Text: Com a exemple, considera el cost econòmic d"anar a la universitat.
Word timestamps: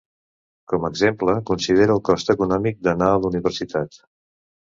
Com 0.71 0.87
a 0.87 0.89
exemple, 0.93 1.33
considera 1.49 1.95
el 1.97 2.01
cost 2.09 2.33
econòmic 2.35 2.81
d"anar 2.87 3.13
a 3.13 3.19
la 3.25 3.31
universitat. 3.33 4.01